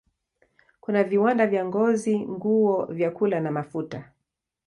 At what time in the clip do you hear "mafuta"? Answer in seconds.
3.51-4.11